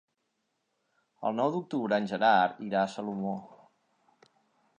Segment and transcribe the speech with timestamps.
[1.29, 3.37] El nou d'octubre en Gerard irà a Salomó.